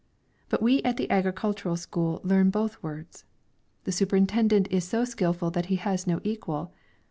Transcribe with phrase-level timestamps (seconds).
[0.49, 3.23] But we at the agricultural school learn both words.
[3.83, 6.73] The superintendent is so skillful that he has no equal.